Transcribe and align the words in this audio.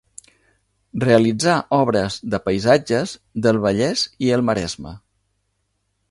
Realitzà 1.01 1.57
obres 1.79 2.17
de 2.35 2.39
paisatges 2.47 3.13
del 3.47 3.59
Vallès 3.67 4.05
i 4.29 4.31
el 4.39 4.45
Maresme. 4.49 4.95